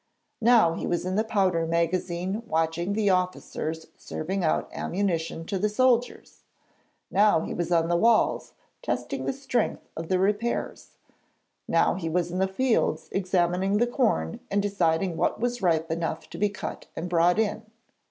[0.41, 5.69] Now he was in the powder magazine watching the officers serving out ammunition to the
[5.69, 6.41] soldiers;
[7.11, 10.97] now he was on the walls testing the strength of the repairs;
[11.67, 16.27] now he was in the fields examining the corn and deciding what was ripe enough
[16.31, 17.61] to be cut and brought in.